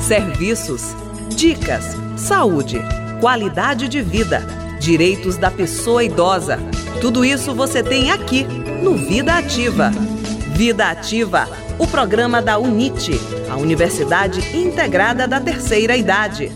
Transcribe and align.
Serviços, 0.00 0.94
dicas, 1.34 1.96
saúde, 2.16 2.80
qualidade 3.20 3.88
de 3.88 4.02
vida, 4.02 4.40
direitos 4.78 5.36
da 5.36 5.50
pessoa 5.50 6.04
idosa. 6.04 6.58
Tudo 7.00 7.24
isso 7.24 7.54
você 7.54 7.82
tem 7.82 8.10
aqui 8.10 8.44
no 8.82 8.96
Vida 8.96 9.34
Ativa. 9.34 9.90
Vida 10.54 10.90
Ativa, 10.90 11.48
o 11.78 11.86
programa 11.86 12.40
da 12.40 12.58
UNIT, 12.58 13.18
a 13.50 13.56
Universidade 13.56 14.40
Integrada 14.56 15.26
da 15.26 15.40
Terceira 15.40 15.96
Idade. 15.96 16.52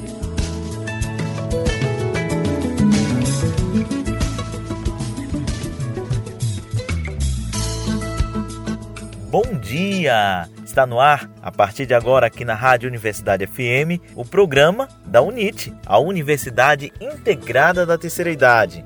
Bom 9.30 9.59
dia! 9.61 10.49
Está 10.79 10.87
no 10.87 11.01
ar, 11.01 11.29
a 11.43 11.51
partir 11.51 11.87
de 11.87 11.93
agora, 11.93 12.29
aqui 12.29 12.45
na 12.45 12.55
Rádio 12.55 12.89
Universidade 12.89 13.45
FM, 13.45 13.99
o 14.14 14.25
programa 14.25 14.86
da 15.05 15.21
UNIT, 15.21 15.75
a 15.85 15.99
Universidade 15.99 16.93
Integrada 17.00 17.85
da 17.85 17.99
Terceira 17.99 18.31
Idade. 18.31 18.85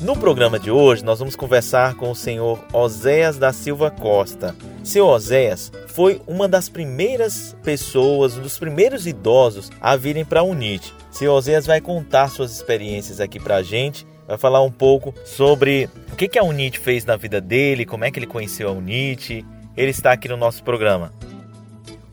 No 0.00 0.16
programa 0.16 0.56
de 0.56 0.70
hoje, 0.70 1.04
nós 1.04 1.18
vamos 1.18 1.34
conversar 1.34 1.96
com 1.96 2.08
o 2.08 2.14
senhor 2.14 2.64
Oséias 2.72 3.38
da 3.38 3.52
Silva 3.52 3.90
Costa. 3.90 4.54
Seu 4.84 5.08
Oséias 5.08 5.72
foi 5.88 6.22
uma 6.28 6.46
das 6.46 6.68
primeiras 6.68 7.56
pessoas, 7.64 8.36
um 8.36 8.42
dos 8.42 8.56
primeiros 8.56 9.04
idosos 9.08 9.68
a 9.80 9.96
virem 9.96 10.24
para 10.24 10.38
a 10.38 10.44
UNIT. 10.44 10.94
Seu 11.10 11.32
Oséias 11.32 11.66
vai 11.66 11.80
contar 11.80 12.30
suas 12.30 12.52
experiências 12.52 13.18
aqui 13.20 13.40
para 13.40 13.56
a 13.56 13.62
gente 13.64 14.06
vai 14.26 14.36
falar 14.36 14.62
um 14.62 14.70
pouco 14.70 15.14
sobre 15.24 15.88
o 16.12 16.16
que, 16.16 16.28
que 16.28 16.38
a 16.38 16.42
UNIT 16.42 16.78
fez 16.78 17.04
na 17.04 17.16
vida 17.16 17.40
dele, 17.40 17.86
como 17.86 18.04
é 18.04 18.10
que 18.10 18.18
ele 18.18 18.26
conheceu 18.26 18.68
a 18.68 18.72
UNIT. 18.72 19.44
Ele 19.76 19.90
está 19.90 20.12
aqui 20.12 20.28
no 20.28 20.36
nosso 20.36 20.62
programa. 20.64 21.12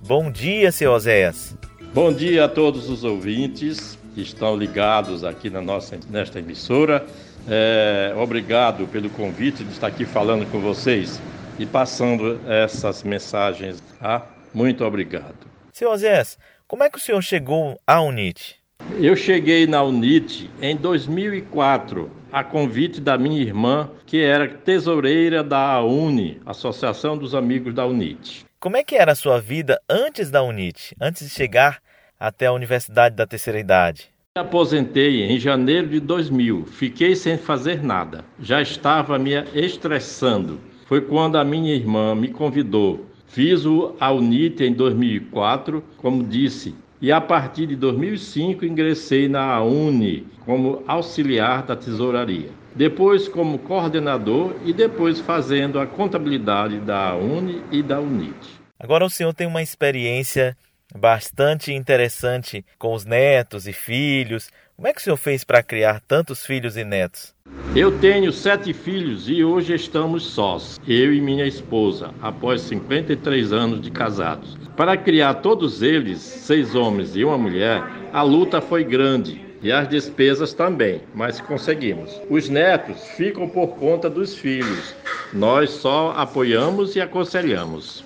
Bom 0.06 0.30
dia, 0.30 0.72
seu 0.72 0.92
Oséias. 0.92 1.56
Bom 1.94 2.12
dia 2.12 2.46
a 2.46 2.50
todos 2.50 2.90
os 2.90 3.04
ouvintes 3.04 3.98
que 4.14 4.22
estão 4.22 4.56
ligados 4.56 5.24
aqui 5.24 5.50
na 5.50 5.62
nossa, 5.62 5.98
nesta 6.10 6.40
emissora. 6.40 7.06
É, 7.48 8.14
obrigado 8.18 8.88
pelo 8.88 9.10
convite 9.10 9.64
de 9.64 9.72
estar 9.72 9.88
aqui 9.88 10.06
falando 10.06 10.50
com 10.50 10.60
vocês 10.60 11.22
e 11.58 11.66
passando 11.66 12.40
essas 12.48 13.04
mensagens. 13.04 13.82
Tá? 14.00 14.26
Muito 14.54 14.84
obrigado. 14.84 15.36
Seu 15.72 15.90
Oséias, 15.92 16.38
como 16.68 16.84
é 16.84 16.90
que 16.90 16.98
o 16.98 17.02
senhor 17.02 17.22
chegou 17.22 17.80
à 17.86 18.02
UNIT? 18.02 18.63
Eu 19.00 19.16
cheguei 19.16 19.66
na 19.66 19.82
UNIT 19.84 20.50
em 20.62 20.76
2004, 20.76 22.12
a 22.32 22.44
convite 22.44 23.02
da 23.02 23.18
minha 23.18 23.42
irmã, 23.42 23.90
que 24.06 24.22
era 24.22 24.48
tesoureira 24.48 25.44
da 25.44 25.82
UNI, 25.82 26.40
Associação 26.46 27.18
dos 27.18 27.34
Amigos 27.34 27.74
da 27.74 27.86
UNIT. 27.86 28.46
Como 28.60 28.78
é 28.78 28.84
que 28.84 28.96
era 28.96 29.14
a 29.14 29.16
sua 29.16 29.40
vida 29.40 29.82
antes 29.90 30.30
da 30.30 30.44
UNIT, 30.44 30.96
antes 31.02 31.28
de 31.28 31.34
chegar 31.34 31.80
até 32.20 32.46
a 32.46 32.54
Universidade 32.54 33.16
da 33.16 33.26
Terceira 33.26 33.60
Idade? 33.60 34.10
Me 34.36 34.42
aposentei 34.42 35.24
em 35.24 35.40
janeiro 35.40 35.88
de 35.88 36.00
2000, 36.00 36.66
fiquei 36.66 37.16
sem 37.16 37.38
fazer 37.38 37.84
nada. 37.84 38.24
Já 38.40 38.62
estava 38.62 39.18
me 39.18 39.32
estressando. 39.54 40.60
Foi 40.86 41.02
quando 41.02 41.38
a 41.38 41.44
minha 41.44 41.74
irmã 41.74 42.14
me 42.14 42.28
convidou. 42.28 43.06
Fiz 43.28 43.66
o 43.66 43.96
a 44.00 44.12
UNIT 44.12 44.64
em 44.64 44.74
2004, 44.74 45.84
como 45.98 46.24
disse, 46.24 46.76
e 47.04 47.12
a 47.12 47.20
partir 47.20 47.68
de 47.68 47.76
2005 47.76 48.66
ingressei 48.66 49.28
na 49.28 49.62
UNI 49.62 50.26
como 50.46 50.82
auxiliar 50.88 51.62
da 51.64 51.76
tesouraria. 51.76 52.50
Depois 52.74 53.28
como 53.28 53.60
coordenador 53.60 54.56
e 54.64 54.72
depois 54.72 55.20
fazendo 55.20 55.82
a 55.82 55.86
contabilidade 55.86 56.80
da 56.80 57.14
UNI 57.14 57.62
e 57.70 57.84
da 57.84 58.00
UNIT. 58.00 58.34
Agora 58.80 59.04
o 59.04 59.10
senhor 59.10 59.34
tem 59.34 59.46
uma 59.46 59.62
experiência 59.62 60.56
bastante 60.98 61.74
interessante 61.74 62.66
com 62.80 62.94
os 62.94 63.04
netos 63.04 63.68
e 63.68 63.74
filhos. 63.74 64.50
Como 64.76 64.88
é 64.88 64.94
que 64.94 65.00
o 65.00 65.04
senhor 65.04 65.18
fez 65.18 65.44
para 65.44 65.62
criar 65.62 66.02
tantos 66.02 66.44
filhos 66.44 66.76
e 66.76 66.84
netos? 66.84 67.36
Eu 67.76 68.00
tenho 68.00 68.32
sete 68.32 68.74
filhos 68.74 69.30
e 69.30 69.44
hoje 69.44 69.76
estamos 69.76 70.26
sós, 70.26 70.80
eu 70.88 71.14
e 71.14 71.22
minha 71.22 71.46
esposa, 71.46 72.12
após 72.22 72.62
53 72.62 73.54
anos 73.54 73.82
de 73.82 73.92
casados. 73.92 74.58
Para 74.76 74.98
criar 74.98 75.36
todos 75.36 75.84
eles, 75.84 76.20
seis 76.20 76.74
homens 76.74 77.16
e 77.16 77.24
uma 77.24 77.38
mulher, 77.38 77.84
a 78.12 78.24
luta 78.24 78.60
foi 78.62 78.84
grande 78.84 79.46
e 79.62 79.72
as 79.72 79.88
despesas 79.88 80.54
também, 80.54 81.04
mas 81.14 81.40
conseguimos. 81.40 82.20
Os 82.28 82.50
netos 82.50 83.08
ficam 83.10 83.48
por 83.48 83.76
conta 83.78 84.10
dos 84.10 84.36
filhos. 84.36 84.96
Nós 85.32 85.70
só 85.70 86.14
apoiamos 86.18 86.96
e 86.96 87.02
aconselhamos. 87.02 88.04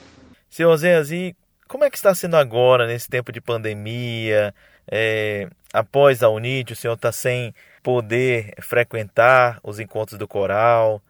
Seu 0.50 0.70
Oséias, 0.70 1.12
e 1.12 1.34
como 1.68 1.84
é 1.86 1.90
que 1.90 1.98
está 1.98 2.14
sendo 2.14 2.36
agora, 2.36 2.88
nesse 2.88 3.10
tempo 3.10 3.32
de 3.32 3.42
pandemia? 3.42 4.54
É, 4.90 5.48
após 5.74 6.24
a 6.24 6.30
UNIT, 6.30 6.74
o 6.74 6.76
senhor 6.76 6.94
está 6.94 7.12
sem 7.12 7.54
poder 7.84 8.54
frequentar 8.62 9.60
os 9.64 9.80
encontros 9.80 10.18
do 10.18 10.28
coral. 10.28 11.02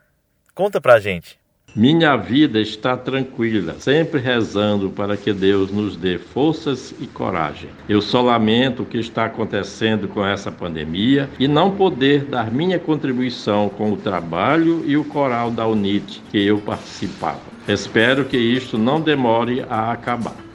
Conta 0.54 0.82
pra 0.82 1.00
gente. 1.00 1.40
Minha 1.76 2.16
vida 2.16 2.60
está 2.60 2.98
tranquila, 2.98 3.76
sempre 3.80 4.20
rezando 4.20 4.90
para 4.90 5.16
que 5.16 5.32
Deus 5.32 5.72
nos 5.72 5.96
dê 5.96 6.18
forças 6.18 6.96
e 7.00 7.06
coragem. 7.06 7.70
Eu 7.88 8.02
só 8.02 8.22
lamento 8.22 8.82
o 8.82 8.86
que 8.86 8.98
está 8.98 9.26
acontecendo 9.26 10.08
com 10.08 10.26
essa 10.26 10.52
pandemia 10.52 11.30
e 11.38 11.48
não 11.48 11.76
poder 11.76 12.24
dar 12.24 12.52
minha 12.52 12.80
contribuição 12.80 13.70
com 13.70 13.92
o 13.92 13.98
trabalho 13.98 14.84
e 14.88 14.98
o 14.98 15.04
coral 15.04 15.52
da 15.52 15.68
UNIT 15.68 16.24
que 16.32 16.44
eu 16.44 16.58
participava. 16.60 17.42
Espero 17.68 18.26
que 18.26 18.38
isto 18.38 18.78
não 18.78 19.00
demore 19.00 19.64
a 19.70 19.92
acabar. 19.92 20.47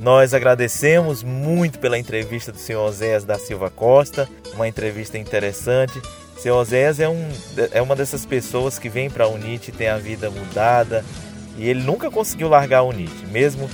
Nós 0.00 0.32
agradecemos 0.32 1.24
muito 1.24 1.80
pela 1.80 1.98
entrevista 1.98 2.52
do 2.52 2.58
senhor 2.58 2.86
Oséias 2.86 3.24
da 3.24 3.36
Silva 3.36 3.68
Costa, 3.68 4.28
uma 4.54 4.68
entrevista 4.68 5.18
interessante. 5.18 5.98
O 6.36 6.40
senhor 6.40 6.56
Oséias 6.56 7.00
é, 7.00 7.08
um, 7.08 7.28
é 7.72 7.82
uma 7.82 7.96
dessas 7.96 8.24
pessoas 8.24 8.78
que 8.78 8.88
vem 8.88 9.10
para 9.10 9.24
a 9.24 9.28
UNIT 9.28 9.68
e 9.68 9.72
tem 9.72 9.88
a 9.88 9.98
vida 9.98 10.30
mudada 10.30 11.04
e 11.56 11.68
ele 11.68 11.82
nunca 11.82 12.10
conseguiu 12.12 12.48
largar 12.48 12.78
a 12.78 12.82
UNIT, 12.84 13.26
mesmo 13.26 13.68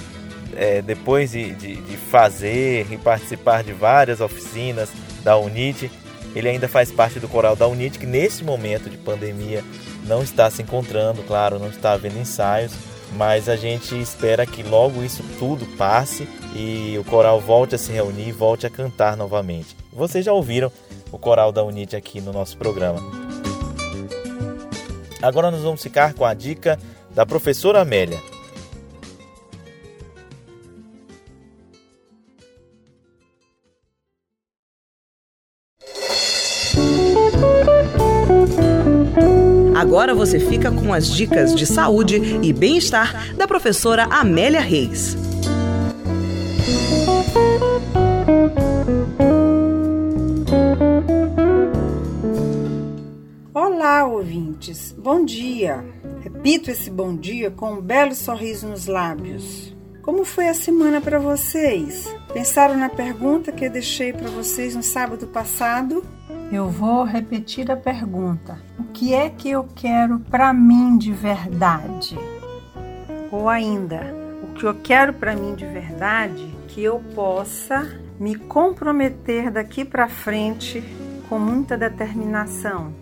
é, 0.56 0.80
depois 0.80 1.32
de, 1.32 1.54
de, 1.54 1.76
de 1.76 1.96
fazer 1.98 2.86
e 2.90 2.96
participar 2.96 3.62
de 3.62 3.74
várias 3.74 4.22
oficinas 4.22 4.88
da 5.22 5.36
UNIT, 5.36 5.90
ele 6.34 6.48
ainda 6.48 6.66
faz 6.66 6.90
parte 6.90 7.20
do 7.20 7.28
coral 7.28 7.54
da 7.54 7.68
UNIT, 7.68 7.98
que 7.98 8.06
nesse 8.06 8.42
momento 8.42 8.88
de 8.88 8.96
pandemia 8.96 9.62
não 10.06 10.22
está 10.22 10.50
se 10.50 10.62
encontrando, 10.62 11.22
claro, 11.22 11.58
não 11.58 11.68
está 11.68 11.92
havendo 11.92 12.18
ensaios, 12.18 12.72
mas 13.12 13.48
a 13.48 13.56
gente 13.56 14.00
espera 14.00 14.46
que 14.46 14.62
logo 14.62 15.02
isso 15.02 15.22
tudo 15.38 15.66
passe 15.76 16.28
e 16.54 16.96
o 16.98 17.04
coral 17.04 17.40
volte 17.40 17.74
a 17.74 17.78
se 17.78 17.92
reunir, 17.92 18.32
volte 18.32 18.66
a 18.66 18.70
cantar 18.70 19.16
novamente. 19.16 19.76
Vocês 19.92 20.24
já 20.24 20.32
ouviram 20.32 20.70
o 21.12 21.18
coral 21.18 21.52
da 21.52 21.62
Unite 21.62 21.96
aqui 21.96 22.20
no 22.20 22.32
nosso 22.32 22.56
programa. 22.56 23.00
Agora 25.22 25.50
nós 25.50 25.62
vamos 25.62 25.82
ficar 25.82 26.12
com 26.14 26.24
a 26.24 26.34
dica 26.34 26.78
da 27.14 27.24
professora 27.24 27.80
Amélia. 27.80 28.33
Agora 39.84 40.14
você 40.14 40.40
fica 40.40 40.72
com 40.72 40.94
as 40.94 41.10
dicas 41.10 41.54
de 41.54 41.66
saúde 41.66 42.16
e 42.42 42.54
bem-estar 42.54 43.36
da 43.36 43.46
professora 43.46 44.04
Amélia 44.04 44.58
Reis. 44.58 45.14
Olá, 53.52 54.06
ouvintes. 54.06 54.94
Bom 54.96 55.22
dia. 55.22 55.84
Repito 56.22 56.70
esse 56.70 56.90
bom 56.90 57.14
dia 57.14 57.50
com 57.50 57.74
um 57.74 57.80
belo 57.82 58.14
sorriso 58.14 58.66
nos 58.66 58.86
lábios. 58.86 59.76
Como 60.00 60.24
foi 60.24 60.48
a 60.48 60.54
semana 60.54 60.98
para 60.98 61.18
vocês? 61.18 62.10
Pensaram 62.32 62.78
na 62.78 62.88
pergunta 62.88 63.52
que 63.52 63.66
eu 63.66 63.70
deixei 63.70 64.14
para 64.14 64.30
vocês 64.30 64.74
no 64.74 64.82
sábado 64.82 65.26
passado? 65.26 66.02
Eu 66.50 66.68
vou 66.68 67.04
repetir 67.04 67.70
a 67.70 67.76
pergunta: 67.76 68.58
o 68.78 68.84
que 68.84 69.12
é 69.12 69.28
que 69.28 69.50
eu 69.50 69.66
quero 69.74 70.20
para 70.20 70.52
mim 70.52 70.96
de 70.96 71.12
verdade? 71.12 72.16
Ou 73.30 73.48
ainda, 73.48 74.14
o 74.42 74.54
que 74.54 74.64
eu 74.64 74.74
quero 74.74 75.12
para 75.12 75.34
mim 75.34 75.54
de 75.54 75.66
verdade 75.66 76.54
que 76.68 76.82
eu 76.82 77.00
possa 77.14 78.00
me 78.18 78.36
comprometer 78.36 79.50
daqui 79.50 79.84
para 79.84 80.08
frente 80.08 80.82
com 81.28 81.38
muita 81.38 81.76
determinação. 81.76 82.92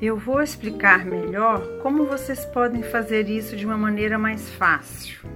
Eu 0.00 0.16
vou 0.16 0.42
explicar 0.42 1.04
melhor 1.04 1.62
como 1.82 2.04
vocês 2.04 2.44
podem 2.46 2.82
fazer 2.82 3.28
isso 3.28 3.56
de 3.56 3.64
uma 3.64 3.76
maneira 3.76 4.18
mais 4.18 4.50
fácil. 4.50 5.26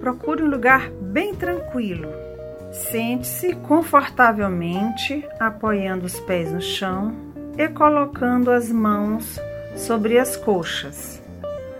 Procure 0.00 0.42
um 0.42 0.50
lugar 0.50 0.90
bem 0.90 1.34
tranquilo 1.34 2.29
Sente-se 2.72 3.54
confortavelmente, 3.54 5.26
apoiando 5.38 6.06
os 6.06 6.18
pés 6.20 6.52
no 6.52 6.60
chão 6.60 7.14
e 7.58 7.68
colocando 7.68 8.50
as 8.50 8.70
mãos 8.70 9.40
sobre 9.76 10.18
as 10.18 10.36
coxas. 10.36 11.20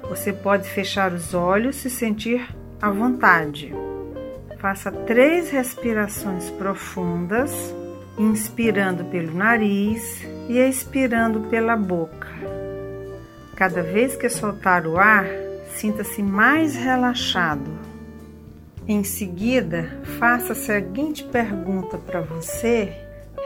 Você 0.08 0.32
pode 0.32 0.68
fechar 0.68 1.12
os 1.12 1.32
olhos 1.32 1.84
e 1.84 1.90
sentir 1.90 2.48
à 2.82 2.90
vontade. 2.90 3.72
Faça 4.58 4.90
três 4.90 5.50
respirações 5.50 6.50
profundas, 6.50 7.52
inspirando 8.18 9.04
pelo 9.04 9.32
nariz 9.32 10.26
e 10.48 10.58
expirando 10.58 11.42
pela 11.48 11.76
boca. 11.76 12.28
Cada 13.54 13.82
vez 13.82 14.16
que 14.16 14.28
soltar 14.28 14.86
o 14.86 14.98
ar, 14.98 15.26
sinta-se 15.68 16.22
mais 16.22 16.74
relaxado. 16.74 17.89
Em 18.92 19.04
seguida, 19.04 19.88
faça 20.18 20.52
a 20.52 20.56
seguinte 20.56 21.22
pergunta 21.22 21.96
para 21.96 22.20
você, 22.20 22.92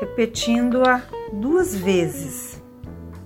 repetindo-a 0.01 1.03
duas 1.35 1.77
vezes: 1.77 2.63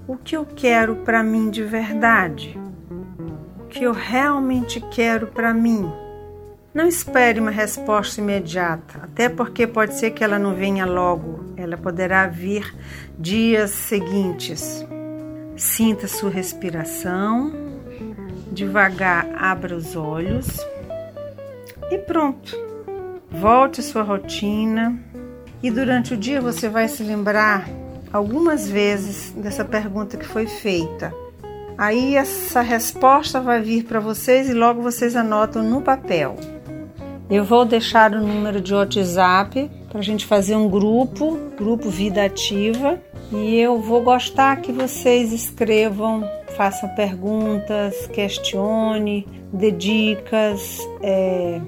O 0.04 0.16
que 0.16 0.36
eu 0.36 0.44
quero 0.44 0.96
para 0.96 1.22
mim 1.22 1.48
de 1.48 1.62
verdade? 1.62 2.58
O 3.60 3.66
que 3.66 3.84
eu 3.84 3.92
realmente 3.92 4.80
quero 4.90 5.28
para 5.28 5.54
mim? 5.54 5.88
Não 6.74 6.88
espere 6.88 7.38
uma 7.38 7.52
resposta 7.52 8.20
imediata, 8.20 8.98
até 9.00 9.28
porque 9.28 9.64
pode 9.64 9.94
ser 9.94 10.10
que 10.10 10.24
ela 10.24 10.40
não 10.40 10.56
venha 10.56 10.86
logo, 10.86 11.54
ela 11.56 11.76
poderá 11.76 12.26
vir 12.26 12.74
dias 13.16 13.70
seguintes. 13.70 14.84
Sinta 15.56 16.08
sua 16.08 16.30
respiração, 16.30 17.52
devagar 18.50 19.24
abra 19.36 19.76
os 19.76 19.94
olhos 19.94 20.58
e 21.90 21.98
pronto. 21.98 22.56
Volte 23.30 23.82
sua 23.82 24.02
rotina 24.02 24.98
e 25.62 25.70
durante 25.70 26.14
o 26.14 26.16
dia 26.16 26.40
você 26.40 26.68
vai 26.68 26.88
se 26.88 27.02
lembrar 27.02 27.68
algumas 28.12 28.68
vezes 28.68 29.32
dessa 29.32 29.64
pergunta 29.64 30.16
que 30.16 30.26
foi 30.26 30.46
feita. 30.46 31.12
Aí 31.76 32.16
essa 32.16 32.60
resposta 32.60 33.40
vai 33.40 33.60
vir 33.60 33.84
para 33.84 34.00
vocês 34.00 34.48
e 34.48 34.54
logo 34.54 34.82
vocês 34.82 35.14
anotam 35.14 35.62
no 35.62 35.80
papel. 35.80 36.36
Eu 37.30 37.44
vou 37.44 37.64
deixar 37.64 38.12
o 38.14 38.20
número 38.20 38.60
de 38.60 38.74
WhatsApp 38.74 39.70
para 39.88 40.00
a 40.00 40.02
gente 40.02 40.24
fazer 40.26 40.56
um 40.56 40.68
grupo, 40.68 41.38
grupo 41.56 41.90
Vida 41.90 42.24
Ativa, 42.24 42.98
e 43.30 43.56
eu 43.56 43.78
vou 43.78 44.02
gostar 44.02 44.56
que 44.62 44.72
vocês 44.72 45.32
escrevam, 45.32 46.28
façam 46.56 46.88
perguntas, 46.94 48.06
questione, 48.08 49.28
dê 49.52 49.70
dicas, 49.70 50.78
é, 51.02 51.60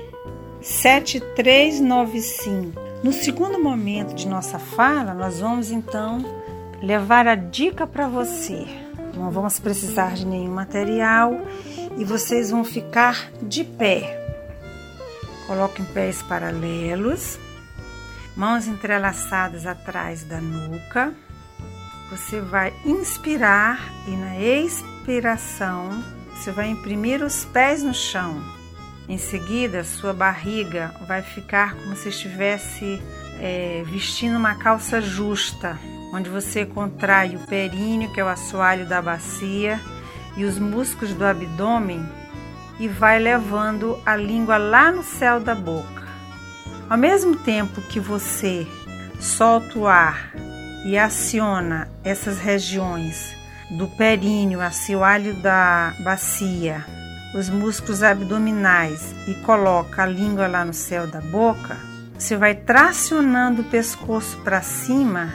7395. 0.63 2.81
No 3.03 3.13
segundo 3.13 3.61
momento 3.61 4.15
de 4.15 4.29
nossa 4.29 4.61
fala, 4.61 5.13
nós 5.15 5.41
vamos 5.41 5.73
então 5.73 6.25
levar 6.81 7.27
a 7.27 7.35
dica 7.35 7.89
para 7.89 8.07
você. 8.07 8.65
Não 9.17 9.33
vamos 9.33 9.59
precisar 9.59 10.15
de 10.15 10.25
nenhum 10.25 10.53
material 10.53 11.41
e 11.99 12.05
vocês 12.05 12.53
vão 12.53 12.63
ficar 12.63 13.33
de 13.43 13.65
pé. 13.65 14.17
Coloquem 15.49 15.85
pés 15.87 16.23
paralelos, 16.23 17.37
mãos 18.41 18.67
entrelaçadas 18.67 19.67
atrás 19.67 20.25
da 20.25 20.41
nuca. 20.41 21.13
Você 22.11 22.41
vai 22.41 22.73
inspirar 22.87 23.79
e 24.09 24.13
na 24.13 24.41
expiração 24.41 26.03
você 26.33 26.51
vai 26.51 26.71
imprimir 26.71 27.23
os 27.23 27.45
pés 27.45 27.83
no 27.83 27.93
chão 27.93 28.43
em 29.11 29.19
seguida, 29.19 29.85
sua 29.85 30.15
barriga 30.15 30.95
vai 31.07 31.21
ficar 31.21 31.75
como 31.75 31.95
se 31.95 32.09
estivesse 32.09 33.03
é, 33.41 33.83
vestindo 33.85 34.39
uma 34.39 34.55
calça 34.55 35.03
justa, 35.03 35.77
onde 36.15 36.31
você 36.31 36.65
contrai 36.65 37.37
o 37.37 37.41
períneo, 37.41 38.11
que 38.13 38.21
é 38.21 38.25
o 38.25 38.29
assoalho 38.29 38.87
da 38.87 39.03
bacia, 39.03 39.81
e 40.37 40.45
os 40.45 40.59
músculos 40.59 41.13
do 41.13 41.25
abdômen 41.25 42.09
e 42.79 42.89
vai 42.89 43.19
levando 43.19 44.01
a 44.07 44.17
língua 44.17 44.57
lá 44.57 44.91
no 44.93 45.03
céu 45.03 45.41
da 45.41 45.57
boca. 45.57 46.00
Ao 46.91 46.99
mesmo 46.99 47.37
tempo 47.37 47.81
que 47.83 48.01
você 48.01 48.67
solta 49.21 49.79
o 49.79 49.87
ar 49.87 50.33
e 50.85 50.99
aciona 50.99 51.89
essas 52.03 52.41
regiões 52.41 53.33
do 53.79 53.87
períneo, 53.87 54.61
assoalho 54.61 55.33
da 55.35 55.95
bacia, 56.01 56.85
os 57.33 57.49
músculos 57.49 58.03
abdominais 58.03 59.15
e 59.29 59.35
coloca 59.35 60.03
a 60.03 60.07
língua 60.07 60.49
lá 60.49 60.65
no 60.65 60.75
céu 60.75 61.07
da 61.07 61.21
boca, 61.21 61.77
você 62.19 62.37
vai 62.37 62.57
tracionando 62.57 63.63
o 63.63 63.71
pescoço 63.71 64.39
para 64.39 64.61
cima 64.61 65.33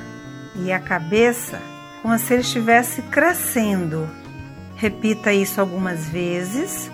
e 0.57 0.73
a 0.73 0.79
cabeça 0.79 1.61
como 2.01 2.19
se 2.19 2.33
ele 2.33 2.41
estivesse 2.41 3.01
crescendo. 3.03 4.09
Repita 4.75 5.31
isso 5.31 5.61
algumas 5.61 6.09
vezes, 6.09 6.91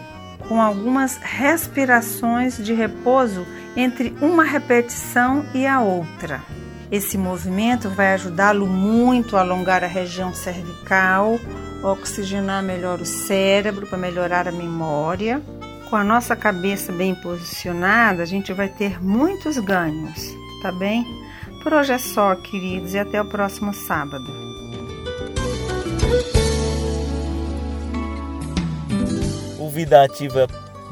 com 0.51 0.61
algumas 0.61 1.15
respirações 1.15 2.57
de 2.57 2.73
repouso 2.73 3.47
entre 3.73 4.13
uma 4.19 4.43
repetição 4.43 5.45
e 5.53 5.65
a 5.65 5.79
outra. 5.79 6.41
Esse 6.91 7.17
movimento 7.17 7.89
vai 7.89 8.13
ajudá-lo 8.15 8.67
muito 8.67 9.37
a 9.37 9.39
alongar 9.39 9.81
a 9.81 9.87
região 9.87 10.33
cervical, 10.33 11.39
oxigenar 11.81 12.61
melhor 12.61 12.99
o 12.99 13.05
cérebro 13.05 13.87
para 13.87 13.97
melhorar 13.97 14.45
a 14.45 14.51
memória. 14.51 15.41
Com 15.89 15.95
a 15.95 16.03
nossa 16.03 16.35
cabeça 16.35 16.91
bem 16.91 17.15
posicionada, 17.15 18.21
a 18.21 18.25
gente 18.25 18.51
vai 18.51 18.67
ter 18.67 19.01
muitos 19.01 19.57
ganhos, 19.57 20.35
tá 20.61 20.69
bem? 20.69 21.05
Por 21.63 21.71
hoje 21.71 21.93
é 21.93 21.97
só, 21.97 22.35
queridos, 22.35 22.93
e 22.93 22.99
até 22.99 23.21
o 23.21 23.25
próximo 23.25 23.73
sábado. 23.73 24.50
Vida 29.71 30.03
Ativa 30.03 30.47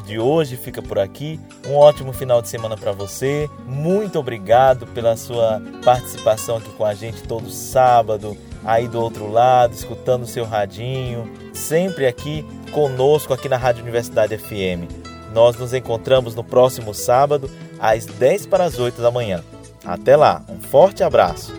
de 0.05 0.17
hoje 0.17 0.55
fica 0.55 0.81
por 0.81 0.97
aqui. 0.97 1.39
Um 1.67 1.75
ótimo 1.75 2.13
final 2.13 2.41
de 2.41 2.47
semana 2.47 2.77
para 2.77 2.91
você. 2.91 3.49
Muito 3.67 4.17
obrigado 4.17 4.87
pela 4.87 5.17
sua 5.17 5.61
participação 5.83 6.57
aqui 6.57 6.69
com 6.71 6.85
a 6.85 6.93
gente 6.93 7.21
todo 7.23 7.49
sábado 7.49 8.35
aí 8.63 8.87
do 8.87 9.01
outro 9.01 9.31
lado, 9.31 9.73
escutando 9.73 10.23
o 10.23 10.27
seu 10.27 10.45
radinho, 10.45 11.29
sempre 11.53 12.07
aqui 12.07 12.45
conosco 12.71 13.33
aqui 13.33 13.47
na 13.47 13.57
Rádio 13.57 13.83
Universidade 13.83 14.37
FM. 14.37 14.89
Nós 15.33 15.57
nos 15.57 15.73
encontramos 15.73 16.33
no 16.35 16.43
próximo 16.43 16.93
sábado, 16.93 17.49
às 17.79 18.05
10 18.05 18.47
para 18.47 18.63
as 18.63 18.79
8 18.79 19.01
da 19.01 19.11
manhã. 19.11 19.43
Até 19.85 20.15
lá, 20.15 20.41
um 20.49 20.59
forte 20.59 21.03
abraço. 21.03 21.58